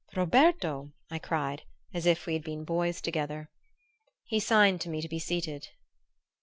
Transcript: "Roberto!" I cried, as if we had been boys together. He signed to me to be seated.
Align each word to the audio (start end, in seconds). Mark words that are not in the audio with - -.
"Roberto!" 0.15 0.93
I 1.11 1.19
cried, 1.19 1.61
as 1.93 2.07
if 2.07 2.25
we 2.25 2.33
had 2.33 2.43
been 2.43 2.63
boys 2.63 3.01
together. 3.01 3.51
He 4.23 4.39
signed 4.39 4.81
to 4.81 4.89
me 4.89 4.99
to 4.99 5.07
be 5.07 5.19
seated. 5.19 5.67